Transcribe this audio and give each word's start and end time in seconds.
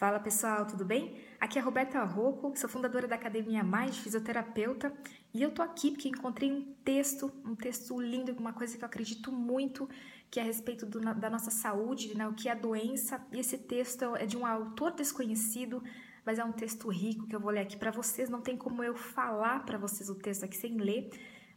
Fala 0.00 0.18
pessoal, 0.18 0.66
tudo 0.66 0.82
bem? 0.82 1.14
Aqui 1.38 1.58
é 1.58 1.60
a 1.60 1.64
Roberta 1.64 2.02
Rocco, 2.02 2.56
sou 2.56 2.70
fundadora 2.70 3.06
da 3.06 3.16
Academia 3.16 3.62
Mais 3.62 3.98
Fisioterapeuta 3.98 4.90
e 5.34 5.42
eu 5.42 5.50
tô 5.50 5.60
aqui 5.60 5.90
porque 5.90 6.08
encontrei 6.08 6.50
um 6.50 6.72
texto, 6.82 7.30
um 7.44 7.54
texto 7.54 8.00
lindo, 8.00 8.32
uma 8.32 8.54
coisa 8.54 8.78
que 8.78 8.82
eu 8.82 8.86
acredito 8.86 9.30
muito, 9.30 9.86
que 10.30 10.40
é 10.40 10.42
a 10.42 10.46
respeito 10.46 10.86
do, 10.86 11.00
da 11.00 11.28
nossa 11.28 11.50
saúde, 11.50 12.16
né, 12.16 12.26
o 12.26 12.32
que 12.32 12.48
é 12.48 12.52
a 12.52 12.54
doença. 12.54 13.20
E 13.30 13.40
esse 13.40 13.58
texto 13.58 14.16
é 14.16 14.24
de 14.24 14.38
um 14.38 14.46
autor 14.46 14.92
desconhecido, 14.92 15.84
mas 16.24 16.38
é 16.38 16.44
um 16.46 16.52
texto 16.52 16.88
rico 16.88 17.26
que 17.26 17.36
eu 17.36 17.40
vou 17.40 17.50
ler 17.50 17.60
aqui 17.60 17.76
para 17.76 17.90
vocês. 17.90 18.30
Não 18.30 18.40
tem 18.40 18.56
como 18.56 18.82
eu 18.82 18.94
falar 18.94 19.66
para 19.66 19.76
vocês 19.76 20.08
o 20.08 20.14
texto 20.14 20.44
aqui 20.44 20.56
sem 20.56 20.78
ler, 20.78 21.10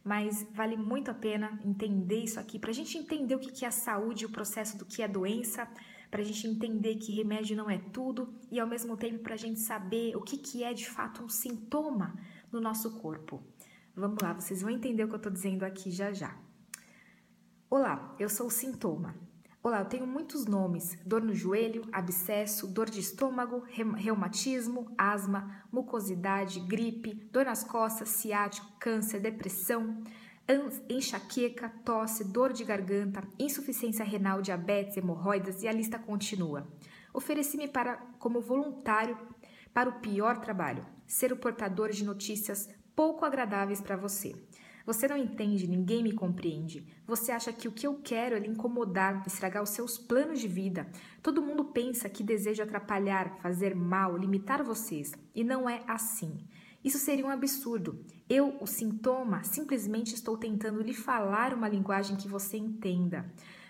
mas 0.04 0.46
vale 0.52 0.76
muito 0.76 1.10
a 1.10 1.14
pena 1.14 1.58
entender 1.64 2.18
isso 2.18 2.38
aqui 2.38 2.58
para 2.58 2.72
a 2.72 2.74
gente 2.74 2.98
entender 2.98 3.36
o 3.36 3.40
que 3.40 3.64
é 3.64 3.68
a 3.68 3.70
saúde, 3.70 4.26
o 4.26 4.30
processo 4.30 4.76
do 4.76 4.84
que 4.84 5.00
é 5.00 5.06
a 5.06 5.08
doença 5.08 5.66
para 6.14 6.22
a 6.22 6.24
gente 6.24 6.46
entender 6.46 6.94
que 6.94 7.10
remédio 7.10 7.56
não 7.56 7.68
é 7.68 7.76
tudo 7.76 8.32
e 8.48 8.60
ao 8.60 8.68
mesmo 8.68 8.96
tempo 8.96 9.18
para 9.18 9.34
a 9.34 9.36
gente 9.36 9.58
saber 9.58 10.14
o 10.14 10.20
que, 10.20 10.36
que 10.36 10.62
é 10.62 10.72
de 10.72 10.88
fato 10.88 11.24
um 11.24 11.28
sintoma 11.28 12.14
no 12.52 12.60
nosso 12.60 13.00
corpo. 13.00 13.42
Vamos 13.96 14.18
lá, 14.22 14.32
vocês 14.32 14.62
vão 14.62 14.70
entender 14.70 15.02
o 15.02 15.08
que 15.08 15.14
eu 15.14 15.16
estou 15.16 15.32
dizendo 15.32 15.64
aqui 15.64 15.90
já 15.90 16.12
já. 16.12 16.38
Olá, 17.68 18.14
eu 18.16 18.28
sou 18.28 18.46
o 18.46 18.50
sintoma. 18.50 19.16
Olá, 19.60 19.80
eu 19.80 19.86
tenho 19.86 20.06
muitos 20.06 20.46
nomes: 20.46 20.96
dor 21.04 21.20
no 21.20 21.34
joelho, 21.34 21.82
abscesso, 21.90 22.68
dor 22.68 22.88
de 22.88 23.00
estômago, 23.00 23.64
reumatismo, 23.96 24.94
asma, 24.96 25.64
mucosidade, 25.72 26.60
gripe, 26.60 27.14
dor 27.32 27.46
nas 27.46 27.64
costas, 27.64 28.10
ciático, 28.10 28.72
câncer, 28.78 29.18
depressão 29.18 30.00
enxaqueca, 30.88 31.70
tosse, 31.84 32.24
dor 32.24 32.52
de 32.52 32.64
garganta, 32.64 33.22
insuficiência 33.38 34.04
renal, 34.04 34.42
diabetes, 34.42 34.96
hemorroidas 34.96 35.62
e 35.62 35.68
a 35.68 35.72
lista 35.72 35.98
continua. 35.98 36.68
Ofereci-me 37.12 37.68
para 37.68 37.96
como 38.18 38.40
voluntário 38.40 39.16
para 39.72 39.88
o 39.88 40.00
pior 40.00 40.38
trabalho, 40.38 40.86
ser 41.06 41.32
o 41.32 41.36
portador 41.36 41.90
de 41.90 42.04
notícias 42.04 42.68
pouco 42.94 43.24
agradáveis 43.24 43.80
para 43.80 43.96
você. 43.96 44.34
Você 44.86 45.08
não 45.08 45.16
entende, 45.16 45.66
ninguém 45.66 46.02
me 46.02 46.12
compreende. 46.12 46.86
Você 47.06 47.32
acha 47.32 47.52
que 47.52 47.66
o 47.66 47.72
que 47.72 47.86
eu 47.86 48.00
quero 48.02 48.36
é 48.36 48.38
lhe 48.38 48.48
incomodar, 48.48 49.22
estragar 49.26 49.62
os 49.62 49.70
seus 49.70 49.96
planos 49.96 50.38
de 50.38 50.46
vida. 50.46 50.86
Todo 51.22 51.40
mundo 51.40 51.64
pensa 51.64 52.08
que 52.08 52.22
desejo 52.22 52.62
atrapalhar, 52.62 53.38
fazer 53.38 53.74
mal, 53.74 54.14
limitar 54.16 54.62
vocês. 54.62 55.12
E 55.34 55.42
não 55.42 55.68
é 55.68 55.82
assim. 55.88 56.46
Isso 56.84 56.98
seria 56.98 57.24
um 57.24 57.30
absurdo. 57.30 58.04
Eu, 58.28 58.58
o 58.60 58.66
sintoma, 58.66 59.42
simplesmente 59.42 60.14
estou 60.14 60.36
tentando 60.36 60.82
lhe 60.82 60.92
falar 60.92 61.54
uma 61.54 61.66
linguagem 61.66 62.14
que 62.14 62.28
você 62.28 62.58
entenda. 62.58 63.24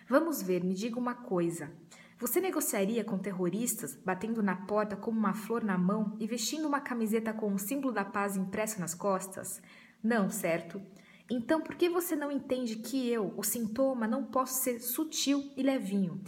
Vamos 0.09 0.43
ver, 0.43 0.65
me 0.65 0.75
diga 0.75 0.99
uma 0.99 1.15
coisa. 1.15 1.71
Você 2.19 2.41
negociaria 2.41 3.05
com 3.05 3.17
terroristas, 3.17 3.97
batendo 4.05 4.43
na 4.43 4.57
porta 4.57 4.97
como 4.97 5.19
uma 5.19 5.33
flor 5.33 5.63
na 5.63 5.79
mão 5.79 6.17
e 6.19 6.27
vestindo 6.27 6.67
uma 6.67 6.81
camiseta 6.81 7.33
com 7.33 7.55
o 7.55 7.59
símbolo 7.59 7.95
da 7.95 8.05
paz 8.05 8.37
impresso 8.37 8.81
nas 8.81 8.95
costas? 8.95 9.63
Não, 10.03 10.29
certo? 10.29 10.83
Então, 11.31 11.61
por 11.61 11.77
que 11.77 11.89
você 11.89 12.17
não 12.17 12.31
entende 12.31 12.77
que 12.77 13.09
eu, 13.09 13.33
o 13.37 13.43
sintoma, 13.43 14.07
não 14.07 14.25
posso 14.25 14.63
ser 14.63 14.81
sutil 14.81 15.53
e 15.57 15.63
levinho 15.63 16.21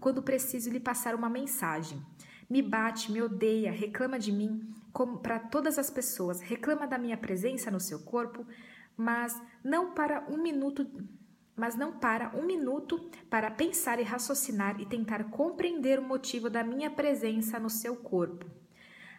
quando 0.00 0.22
preciso 0.22 0.70
lhe 0.70 0.80
passar 0.80 1.14
uma 1.14 1.28
mensagem? 1.28 2.00
Me 2.48 2.62
bate, 2.62 3.10
me 3.10 3.20
odeia, 3.20 3.72
reclama 3.72 4.18
de 4.18 4.30
mim, 4.30 4.72
como 4.96 5.18
para 5.18 5.38
todas 5.38 5.78
as 5.78 5.90
pessoas, 5.90 6.40
reclama 6.40 6.86
da 6.86 6.96
minha 6.96 7.18
presença 7.18 7.70
no 7.70 7.78
seu 7.78 7.98
corpo, 7.98 8.46
mas 8.96 9.38
não 9.62 9.92
para 9.92 10.24
um 10.26 10.42
minuto, 10.42 10.90
mas 11.54 11.76
não 11.76 11.98
para 11.98 12.34
um 12.34 12.46
minuto 12.46 13.10
para 13.28 13.50
pensar 13.50 14.00
e 14.00 14.02
raciocinar 14.02 14.80
e 14.80 14.86
tentar 14.86 15.24
compreender 15.24 15.98
o 15.98 16.02
motivo 16.02 16.48
da 16.48 16.64
minha 16.64 16.90
presença 16.90 17.60
no 17.60 17.68
seu 17.68 17.94
corpo. 17.96 18.46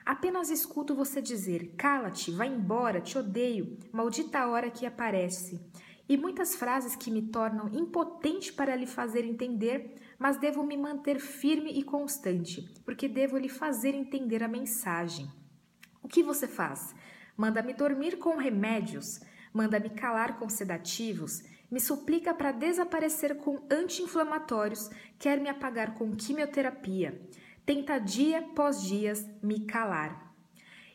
Apenas 0.03 0.49
escuto 0.49 0.95
você 0.95 1.21
dizer: 1.21 1.75
"Cala-te, 1.77 2.31
vai 2.31 2.47
embora, 2.47 2.99
te 2.99 3.15
odeio, 3.15 3.77
maldita 3.91 4.47
hora 4.47 4.71
que 4.71 4.83
aparece". 4.83 5.61
E 6.09 6.17
muitas 6.17 6.55
frases 6.55 6.95
que 6.95 7.11
me 7.11 7.21
tornam 7.21 7.69
impotente 7.71 8.51
para 8.51 8.75
lhe 8.75 8.87
fazer 8.87 9.23
entender, 9.23 9.93
mas 10.17 10.39
devo 10.39 10.63
me 10.63 10.75
manter 10.75 11.19
firme 11.19 11.69
e 11.69 11.83
constante, 11.83 12.67
porque 12.83 13.07
devo 13.07 13.37
lhe 13.37 13.49
fazer 13.49 13.93
entender 13.93 14.41
a 14.41 14.47
mensagem. 14.47 15.29
O 16.01 16.07
que 16.07 16.23
você 16.23 16.47
faz? 16.47 16.93
Manda-me 17.35 17.73
dormir 17.73 18.17
com 18.17 18.35
remédios, 18.37 19.19
manda-me 19.53 19.89
calar 19.89 20.39
com 20.39 20.49
sedativos, 20.49 21.43
me 21.69 21.79
suplica 21.79 22.33
para 22.33 22.51
desaparecer 22.51 23.37
com 23.37 23.61
anti-inflamatórios, 23.69 24.89
quer 25.19 25.39
me 25.39 25.49
apagar 25.49 25.93
com 25.93 26.15
quimioterapia. 26.15 27.21
Tenta 27.65 27.99
dia 27.99 28.39
após 28.39 28.81
dias 28.81 29.27
me 29.43 29.65
calar. 29.65 30.33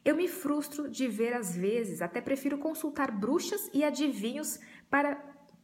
Eu 0.04 0.16
me 0.16 0.26
frustro 0.26 0.88
de 0.88 1.06
ver 1.06 1.34
às 1.34 1.54
vezes, 1.54 2.02
até 2.02 2.20
prefiro 2.20 2.58
consultar 2.58 3.10
bruxas 3.10 3.70
e 3.72 3.84
adivinhos 3.84 4.58
para, 4.90 5.22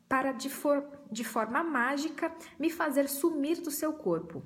para 0.09 0.33
de, 0.33 0.49
for, 0.49 0.87
de 1.11 1.25
forma 1.25 1.65
mágica 1.65 2.33
me 2.59 2.71
fazer 2.71 3.09
sumir 3.09 3.61
do 3.61 3.71
seu 3.71 3.95
corpo. 3.95 4.43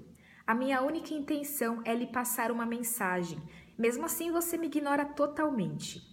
A 0.47 0.55
minha 0.55 0.81
única 0.83 1.13
intenção 1.13 1.83
é 1.85 1.95
lhe 1.95 2.07
passar 2.07 2.51
uma 2.51 2.65
mensagem, 2.65 3.41
mesmo 3.79 4.05
assim, 4.05 4.31
você 4.31 4.57
me 4.57 4.67
ignora 4.67 5.05
totalmente. 5.05 6.13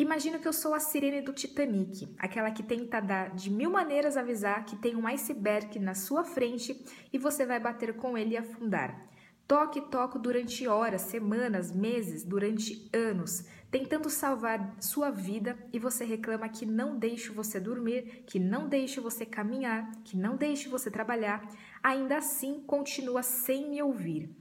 Imagino 0.00 0.38
que 0.38 0.48
eu 0.48 0.52
sou 0.54 0.72
a 0.72 0.80
sirene 0.80 1.20
do 1.20 1.30
Titanic, 1.30 2.08
aquela 2.18 2.50
que 2.50 2.62
tenta 2.62 3.00
dar 3.00 3.34
de 3.34 3.50
mil 3.50 3.70
maneiras 3.70 4.16
avisar 4.16 4.64
que 4.64 4.74
tem 4.74 4.96
um 4.96 5.06
iceberg 5.06 5.78
na 5.78 5.94
sua 5.94 6.24
frente 6.24 6.82
e 7.12 7.18
você 7.18 7.44
vai 7.44 7.60
bater 7.60 7.94
com 7.94 8.16
ele 8.16 8.32
e 8.32 8.36
afundar. 8.38 9.06
Toque 9.46 9.78
e 9.78 9.82
toco 9.82 10.18
durante 10.18 10.66
horas, 10.66 11.02
semanas, 11.02 11.70
meses, 11.70 12.24
durante 12.24 12.88
anos, 12.94 13.44
tentando 13.70 14.08
salvar 14.08 14.74
sua 14.80 15.10
vida 15.10 15.58
e 15.70 15.78
você 15.78 16.04
reclama 16.04 16.48
que 16.48 16.64
não 16.64 16.98
deixo 16.98 17.34
você 17.34 17.60
dormir, 17.60 18.24
que 18.26 18.38
não 18.38 18.70
deixo 18.70 19.02
você 19.02 19.26
caminhar, 19.26 19.90
que 20.02 20.16
não 20.16 20.34
deixo 20.34 20.70
você 20.70 20.90
trabalhar, 20.90 21.46
ainda 21.82 22.16
assim 22.16 22.62
continua 22.66 23.22
sem 23.22 23.68
me 23.68 23.82
ouvir. 23.82 24.34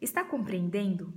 Está 0.00 0.24
compreendendo? 0.24 1.14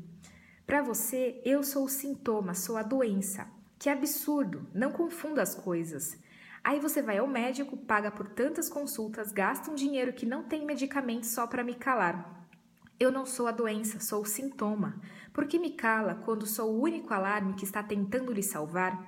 Para 0.68 0.82
você, 0.82 1.42
eu 1.46 1.64
sou 1.64 1.86
o 1.86 1.90
sintoma, 1.90 2.54
sou 2.54 2.76
a 2.76 2.84
doença. 2.84 3.48
Que 3.80 3.90
absurdo, 3.90 4.68
não 4.74 4.92
confunda 4.92 5.42
as 5.42 5.56
coisas. 5.56 6.18
Aí 6.62 6.78
você 6.78 7.02
vai 7.02 7.20
ao 7.20 7.26
médico, 7.26 7.78
paga 7.78 8.12
por 8.12 8.28
tantas 8.28 8.68
consultas, 8.68 9.32
gasta 9.32 9.72
um 9.72 9.76
dinheiro 9.76 10.12
que 10.12 10.26
não 10.26 10.44
tem 10.44 10.66
medicamento 10.66 11.26
só 11.26 11.48
para 11.48 11.64
me 11.64 11.74
calar. 11.74 12.46
Eu 13.00 13.14
não 13.14 13.26
sou 13.26 13.48
a 13.48 13.52
doença, 13.52 14.02
sou 14.02 14.24
o 14.24 14.26
sintoma. 14.26 15.00
Por 15.32 15.48
que 15.48 15.58
me 15.58 15.72
cala 15.72 16.16
quando 16.16 16.46
sou 16.46 16.74
o 16.74 16.82
único 16.82 17.14
alarme 17.14 17.54
que 17.54 17.64
está 17.64 17.82
tentando 17.82 18.34
lhe 18.34 18.44
salvar? 18.44 19.08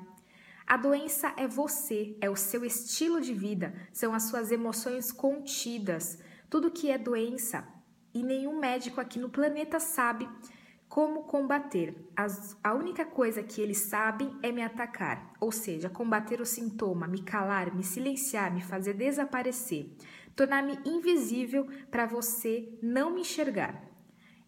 A 0.66 0.78
doença 0.78 1.34
é 1.36 1.46
você, 1.46 2.16
é 2.22 2.30
o 2.30 2.38
seu 2.38 2.64
estilo 2.64 3.20
de 3.20 3.34
vida, 3.34 3.74
são 3.92 4.14
as 4.14 4.24
suas 4.24 4.50
emoções 4.50 5.12
contidas. 5.12 6.20
Tudo 6.50 6.72
que 6.72 6.90
é 6.90 6.98
doença. 6.98 7.68
E 8.14 8.24
nenhum 8.24 8.58
médico 8.58 9.02
aqui 9.02 9.20
no 9.20 9.30
planeta 9.30 9.78
sabe 9.78 10.26
como 11.00 11.24
combater? 11.24 11.96
As, 12.14 12.58
a 12.62 12.74
única 12.74 13.06
coisa 13.06 13.42
que 13.42 13.62
eles 13.62 13.78
sabem 13.78 14.38
é 14.44 14.52
me 14.52 14.62
atacar, 14.62 15.32
ou 15.40 15.50
seja, 15.50 15.90
combater 15.90 16.42
o 16.42 16.46
sintoma, 16.46 17.08
me 17.08 17.22
calar, 17.22 17.74
me 17.74 17.86
silenciar, 17.86 18.54
me 18.54 18.62
fazer 18.62 18.96
desaparecer, 18.96 19.96
tornar-me 20.36 20.78
invisível 20.84 21.66
para 21.90 22.06
você 22.06 22.78
não 22.84 23.12
me 23.12 23.22
enxergar. 23.22 23.82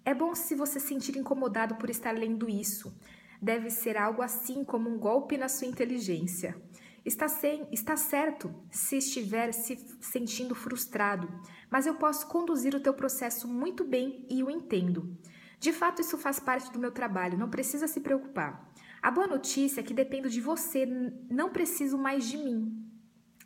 É 0.03 0.13
bom 0.13 0.35
se 0.35 0.53
você 0.53 0.77
sentir 0.77 1.15
incomodado 1.15 1.75
por 1.75 1.89
estar 1.89 2.11
lendo 2.11 2.49
isso. 2.49 2.93
Deve 3.41 3.69
ser 3.69 3.95
algo 3.95 4.21
assim 4.21 4.65
como 4.65 4.89
um 4.89 4.99
golpe 4.99 5.37
na 5.37 5.47
sua 5.47 5.67
inteligência. 5.67 6.61
Está, 7.05 7.29
sem, 7.29 7.65
está 7.71 7.95
certo 7.95 8.53
se 8.69 8.97
estiver 8.97 9.53
se 9.53 9.77
sentindo 10.01 10.53
frustrado, 10.53 11.31
mas 11.69 11.85
eu 11.85 11.95
posso 11.95 12.27
conduzir 12.27 12.75
o 12.75 12.81
teu 12.81 12.93
processo 12.93 13.47
muito 13.47 13.85
bem 13.85 14.25
e 14.29 14.43
o 14.43 14.51
entendo. 14.51 15.17
De 15.61 15.71
fato, 15.71 16.01
isso 16.01 16.17
faz 16.17 16.39
parte 16.39 16.71
do 16.71 16.79
meu 16.79 16.91
trabalho, 16.91 17.37
não 17.37 17.47
precisa 17.47 17.87
se 17.87 17.99
preocupar. 17.99 18.67
A 18.99 19.11
boa 19.11 19.27
notícia 19.27 19.79
é 19.79 19.83
que 19.83 19.93
dependo 19.93 20.27
de 20.27 20.41
você, 20.41 20.87
não 21.29 21.51
preciso 21.51 21.99
mais 21.99 22.27
de 22.27 22.35
mim. 22.35 22.83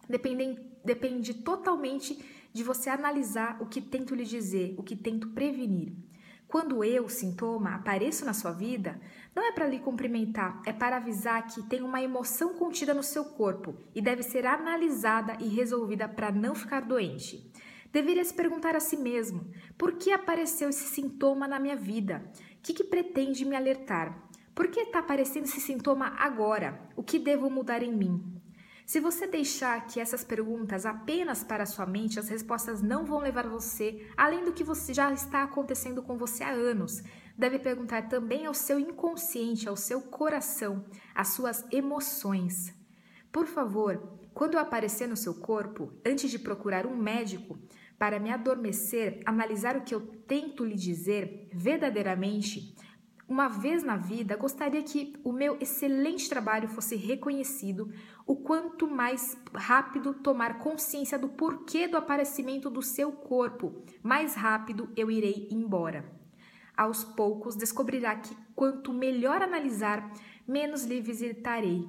Depende, 0.07 0.57
depende 0.85 1.33
totalmente 1.33 2.17
de 2.53 2.63
você 2.63 2.89
analisar 2.89 3.61
o 3.61 3.65
que 3.65 3.81
tento 3.81 4.15
lhe 4.15 4.23
dizer, 4.23 4.75
o 4.77 4.83
que 4.83 4.95
tento 4.95 5.31
prevenir. 5.31 5.93
Quando 6.47 6.85
eu, 6.85 7.09
sintoma, 7.09 7.75
apareço 7.75 8.23
na 8.23 8.33
sua 8.33 8.53
vida, 8.53 8.97
não 9.35 9.43
é 9.43 9.51
para 9.51 9.67
lhe 9.67 9.79
cumprimentar, 9.79 10.61
é 10.65 10.71
para 10.71 10.95
avisar 10.95 11.45
que 11.47 11.63
tem 11.63 11.81
uma 11.81 12.01
emoção 12.01 12.53
contida 12.53 12.93
no 12.93 13.03
seu 13.03 13.25
corpo 13.25 13.75
e 13.93 14.01
deve 14.01 14.23
ser 14.23 14.45
analisada 14.45 15.35
e 15.41 15.49
resolvida 15.49 16.07
para 16.07 16.31
não 16.31 16.55
ficar 16.55 16.79
doente. 16.79 17.51
Deveria 17.95 18.25
se 18.25 18.33
perguntar 18.33 18.75
a 18.75 18.81
si 18.81 18.97
mesmo: 18.97 19.49
por 19.77 19.93
que 19.93 20.11
apareceu 20.11 20.67
esse 20.67 20.83
sintoma 20.83 21.47
na 21.47 21.57
minha 21.57 21.77
vida? 21.77 22.29
O 22.57 22.61
que, 22.61 22.73
que 22.73 22.83
pretende 22.83 23.45
me 23.45 23.55
alertar? 23.55 24.21
Por 24.53 24.67
que 24.67 24.81
está 24.81 24.99
aparecendo 24.99 25.45
esse 25.45 25.61
sintoma 25.61 26.13
agora? 26.17 26.89
O 26.97 27.01
que 27.01 27.17
devo 27.17 27.49
mudar 27.49 27.81
em 27.81 27.95
mim? 27.95 28.41
Se 28.85 28.99
você 28.99 29.25
deixar 29.25 29.87
que 29.87 30.01
essas 30.01 30.25
perguntas 30.25 30.85
apenas 30.85 31.41
para 31.41 31.65
sua 31.65 31.85
mente, 31.85 32.19
as 32.19 32.27
respostas 32.27 32.81
não 32.81 33.05
vão 33.05 33.19
levar 33.19 33.47
você 33.47 34.05
além 34.17 34.43
do 34.43 34.51
que 34.51 34.61
você 34.61 34.93
já 34.93 35.13
está 35.13 35.43
acontecendo 35.43 36.03
com 36.03 36.17
você 36.17 36.43
há 36.43 36.51
anos. 36.51 37.01
deve 37.37 37.59
perguntar 37.59 38.09
também 38.09 38.45
ao 38.45 38.53
seu 38.53 38.77
inconsciente, 38.77 39.69
ao 39.69 39.77
seu 39.77 40.01
coração, 40.01 40.83
às 41.13 41.29
suas 41.29 41.63
emoções. 41.71 42.75
Por 43.31 43.45
favor, 43.45 44.19
quando 44.33 44.57
aparecer 44.57 45.07
no 45.07 45.15
seu 45.15 45.33
corpo, 45.33 45.93
antes 46.05 46.29
de 46.29 46.37
procurar 46.37 46.85
um 46.85 46.97
médico 46.97 47.57
para 47.97 48.19
me 48.19 48.29
adormecer, 48.31 49.21
analisar 49.25 49.77
o 49.77 49.81
que 49.81 49.95
eu 49.95 50.01
tento 50.27 50.65
lhe 50.65 50.75
dizer 50.75 51.49
verdadeiramente, 51.53 52.75
uma 53.27 53.47
vez 53.47 53.83
na 53.83 53.97
vida, 53.97 54.35
gostaria 54.35 54.83
que 54.83 55.15
o 55.23 55.31
meu 55.31 55.57
excelente 55.59 56.29
trabalho 56.29 56.67
fosse 56.67 56.95
reconhecido, 56.95 57.91
o 58.25 58.35
quanto 58.35 58.87
mais 58.87 59.35
rápido 59.53 60.13
tomar 60.13 60.59
consciência 60.59 61.17
do 61.17 61.29
porquê 61.29 61.87
do 61.87 61.97
aparecimento 61.97 62.69
do 62.69 62.83
seu 62.83 63.11
corpo, 63.11 63.83
mais 64.03 64.35
rápido 64.35 64.89
eu 64.95 65.09
irei 65.09 65.47
embora. 65.49 66.05
Aos 66.77 67.03
poucos 67.03 67.55
descobrirá 67.55 68.15
que 68.15 68.35
quanto 68.53 68.93
melhor 68.93 69.41
analisar, 69.41 70.11
menos 70.47 70.85
lhe 70.85 71.01
visitarei. 71.01 71.87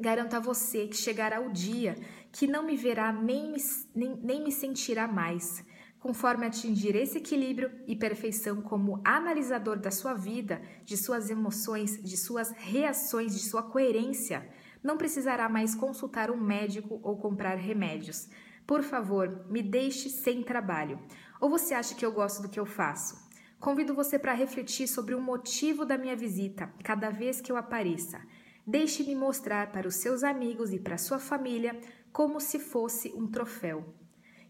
Garanto 0.00 0.34
a 0.34 0.40
você 0.40 0.86
que 0.86 0.96
chegará 0.96 1.40
o 1.40 1.52
dia 1.52 1.96
que 2.30 2.46
não 2.46 2.64
me 2.64 2.76
verá 2.76 3.12
nem 3.12 3.52
me, 3.52 3.58
nem, 3.94 4.16
nem 4.16 4.42
me 4.42 4.50
sentirá 4.50 5.06
mais 5.06 5.64
conforme 6.02 6.44
atingir 6.44 6.96
esse 6.96 7.18
equilíbrio 7.18 7.70
e 7.86 7.94
perfeição 7.94 8.60
como 8.60 9.00
analisador 9.04 9.78
da 9.78 9.92
sua 9.92 10.14
vida, 10.14 10.60
de 10.84 10.96
suas 10.96 11.30
emoções, 11.30 12.02
de 12.02 12.16
suas 12.16 12.50
reações, 12.50 13.32
de 13.32 13.38
sua 13.38 13.62
coerência, 13.62 14.44
não 14.82 14.98
precisará 14.98 15.48
mais 15.48 15.76
consultar 15.76 16.28
um 16.28 16.36
médico 16.36 16.98
ou 17.04 17.16
comprar 17.16 17.54
remédios. 17.54 18.28
Por 18.66 18.82
favor, 18.82 19.46
me 19.48 19.62
deixe 19.62 20.08
sem 20.08 20.42
trabalho. 20.42 20.98
Ou 21.40 21.48
você 21.48 21.72
acha 21.72 21.94
que 21.94 22.04
eu 22.04 22.10
gosto 22.10 22.42
do 22.42 22.48
que 22.48 22.58
eu 22.58 22.66
faço? 22.66 23.16
Convido 23.60 23.94
você 23.94 24.18
para 24.18 24.32
refletir 24.32 24.88
sobre 24.88 25.14
o 25.14 25.20
motivo 25.20 25.84
da 25.84 25.96
minha 25.96 26.16
visita 26.16 26.72
cada 26.82 27.10
vez 27.10 27.40
que 27.40 27.52
eu 27.52 27.56
apareça. 27.56 28.20
Deixe-me 28.66 29.14
mostrar 29.14 29.72
para 29.72 29.88
os 29.88 29.96
seus 29.96 30.22
amigos 30.22 30.72
e 30.72 30.78
para 30.78 30.96
sua 30.96 31.18
família 31.18 31.78
como 32.12 32.40
se 32.40 32.58
fosse 32.58 33.12
um 33.16 33.26
troféu. 33.26 33.94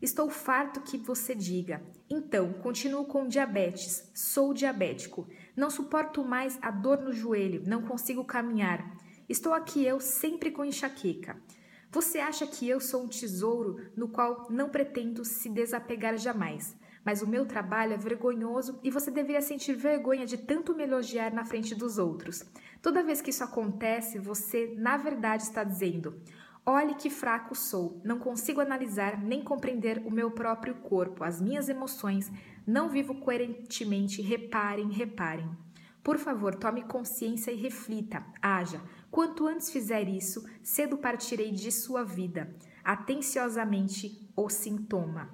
Estou 0.03 0.29
farto 0.29 0.81
que 0.81 0.99
você 0.99 1.35
diga. 1.35 1.81
Então, 2.11 2.53
continuo 2.55 3.05
com 3.05 3.29
diabetes. 3.29 4.11
Sou 4.13 4.53
diabético. 4.53 5.29
Não 5.57 5.71
suporto 5.71 6.25
mais 6.25 6.59
a 6.61 6.71
dor 6.71 7.01
no 7.01 7.13
joelho. 7.13 7.63
Não 7.67 7.83
consigo 7.83 8.25
caminhar. 8.25 8.99
Estou 9.29 9.55
aqui 9.55 9.87
eu 9.87 10.01
sempre 10.01 10.51
com 10.51 10.65
enxaqueca. 10.65 11.41
Você 11.91 12.19
acha 12.19 12.47
que 12.47 12.69
eu 12.69 12.81
sou 12.81 13.05
um 13.05 13.09
tesouro 13.09 13.77
no 13.97 14.09
qual 14.09 14.49
não 14.51 14.69
pretendo 14.69 15.25
se 15.25 15.49
desapegar 15.49 16.19
jamais. 16.19 16.77
Mas 17.05 17.21
o 17.21 17.27
meu 17.27 17.45
trabalho 17.45 17.93
é 17.93 17.97
vergonhoso 17.97 18.79
e 18.83 18.91
você 18.91 19.11
deveria 19.11 19.43
sentir 19.43 19.75
vergonha 19.75 20.25
de 20.25 20.37
tanto 20.37 20.75
me 20.75 20.85
elogiar 20.85 21.33
na 21.33 21.45
frente 21.45 21.75
dos 21.75 21.99
outros. 21.99 22.45
Toda 22.81 23.03
vez 23.03 23.21
que 23.21 23.31
isso 23.31 23.43
acontece, 23.43 24.19
você, 24.19 24.75
na 24.77 24.97
verdade, 24.97 25.43
está 25.43 25.65
dizendo: 25.65 26.21
Olhe 26.65 26.95
que 26.95 27.11
fraco 27.11 27.57
sou, 27.57 28.01
não 28.05 28.21
consigo 28.21 28.61
analisar 28.61 29.21
nem 29.21 29.43
compreender 29.43 30.01
o 30.07 30.11
meu 30.11 30.31
próprio 30.31 30.77
corpo, 30.77 31.25
as 31.25 31.41
minhas 31.41 31.69
emoções, 31.69 32.31
não 32.65 32.89
vivo 32.89 33.17
coerentemente. 33.17 34.23
Reparem, 34.23 34.89
reparem. 34.91 35.51
Por 36.05 36.19
favor, 36.19 36.55
tome 36.55 36.83
consciência 36.83 37.51
e 37.51 37.57
reflita, 37.57 38.25
haja. 38.41 38.81
Quanto 39.11 39.47
antes 39.47 39.71
fizer 39.71 40.09
isso, 40.09 40.45
cedo 40.63 40.97
partirei 40.97 41.51
de 41.51 41.71
sua 41.73 42.05
vida. 42.05 42.55
Atenciosamente, 42.85 44.29
o 44.37 44.49
sintoma. 44.49 45.31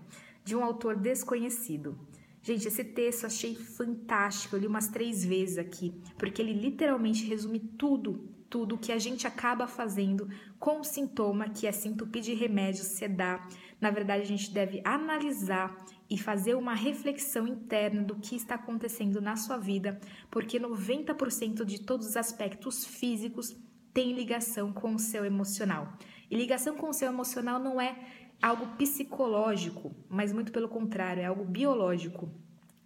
De 0.48 0.56
um 0.56 0.64
autor 0.64 0.96
desconhecido. 0.96 1.98
Gente, 2.40 2.66
esse 2.66 2.82
texto 2.82 3.26
achei 3.26 3.54
fantástico. 3.54 4.56
Eu 4.56 4.60
li 4.60 4.66
umas 4.66 4.88
três 4.88 5.22
vezes 5.22 5.58
aqui, 5.58 5.92
porque 6.16 6.40
ele 6.40 6.54
literalmente 6.54 7.26
resume 7.26 7.58
tudo 7.60 8.34
tudo 8.48 8.78
que 8.78 8.90
a 8.90 8.98
gente 8.98 9.26
acaba 9.26 9.66
fazendo 9.66 10.26
com 10.58 10.80
o 10.80 10.84
sintoma 10.84 11.50
que 11.50 11.66
é 11.66 11.70
se 11.70 11.86
entupir 11.86 12.22
de 12.22 12.32
remédios, 12.32 12.86
sedar. 12.86 13.46
Na 13.78 13.90
verdade, 13.90 14.22
a 14.22 14.26
gente 14.26 14.50
deve 14.50 14.80
analisar 14.86 15.76
e 16.08 16.16
fazer 16.16 16.54
uma 16.54 16.72
reflexão 16.72 17.46
interna 17.46 18.02
do 18.02 18.16
que 18.16 18.34
está 18.34 18.54
acontecendo 18.54 19.20
na 19.20 19.36
sua 19.36 19.58
vida, 19.58 20.00
porque 20.30 20.58
90% 20.58 21.62
de 21.62 21.82
todos 21.82 22.06
os 22.06 22.16
aspectos 22.16 22.86
físicos 22.86 23.54
tem 23.92 24.14
ligação 24.14 24.72
com 24.72 24.94
o 24.94 24.98
seu 24.98 25.26
emocional. 25.26 25.92
E 26.30 26.34
ligação 26.34 26.74
com 26.74 26.88
o 26.88 26.94
seu 26.94 27.08
emocional 27.08 27.58
não 27.58 27.78
é 27.78 28.27
algo 28.40 28.66
psicológico, 28.76 29.94
mas 30.08 30.32
muito 30.32 30.52
pelo 30.52 30.68
contrário, 30.68 31.22
é 31.22 31.26
algo 31.26 31.44
biológico 31.44 32.30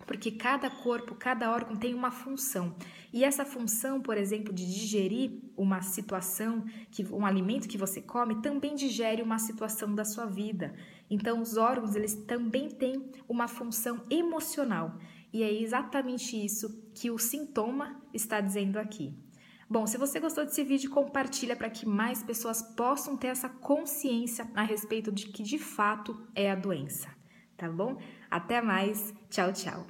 porque 0.06 0.30
cada 0.30 0.68
corpo, 0.68 1.14
cada 1.14 1.50
órgão 1.50 1.76
tem 1.76 1.94
uma 1.94 2.10
função. 2.10 2.74
E 3.12 3.24
essa 3.24 3.44
função, 3.44 4.00
por 4.00 4.16
exemplo, 4.16 4.52
de 4.52 4.64
digerir 4.66 5.40
uma 5.56 5.82
situação, 5.82 6.64
que 6.90 7.04
um 7.12 7.24
alimento 7.24 7.68
que 7.68 7.78
você 7.78 8.00
come, 8.00 8.40
também 8.42 8.74
digere 8.74 9.22
uma 9.22 9.38
situação 9.38 9.94
da 9.94 10.04
sua 10.04 10.26
vida. 10.26 10.74
Então, 11.10 11.40
os 11.40 11.56
órgãos, 11.56 11.94
eles 11.94 12.14
também 12.14 12.68
têm 12.68 13.10
uma 13.28 13.48
função 13.48 14.04
emocional. 14.10 14.98
E 15.32 15.42
é 15.42 15.52
exatamente 15.52 16.42
isso 16.42 16.90
que 16.94 17.10
o 17.10 17.18
sintoma 17.18 18.00
está 18.12 18.40
dizendo 18.40 18.78
aqui. 18.78 19.14
Bom, 19.72 19.86
se 19.86 19.96
você 19.96 20.20
gostou 20.20 20.44
desse 20.44 20.62
vídeo, 20.62 20.90
compartilha 20.90 21.56
para 21.56 21.70
que 21.70 21.88
mais 21.88 22.22
pessoas 22.22 22.60
possam 22.60 23.16
ter 23.16 23.28
essa 23.28 23.48
consciência 23.48 24.46
a 24.54 24.62
respeito 24.62 25.10
de 25.10 25.28
que 25.28 25.42
de 25.42 25.56
fato 25.58 26.28
é 26.34 26.50
a 26.50 26.54
doença, 26.54 27.08
tá 27.56 27.70
bom? 27.70 27.96
Até 28.30 28.60
mais, 28.60 29.14
tchau, 29.30 29.50
tchau. 29.50 29.86